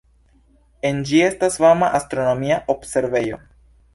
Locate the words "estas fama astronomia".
1.25-2.59